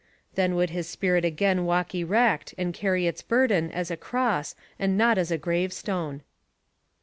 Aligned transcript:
Then 0.33 0.55
would 0.55 0.71
his 0.71 0.89
spirit 0.89 1.23
again 1.23 1.63
walk 1.63 1.93
erect, 1.93 2.55
and 2.57 2.73
carry 2.73 3.05
its 3.05 3.21
burden 3.21 3.71
as 3.71 3.91
a 3.91 3.95
cross 3.97 4.55
and 4.79 4.97
not 4.97 5.19
as 5.19 5.29
a 5.29 5.37
gravestone. 5.37 6.23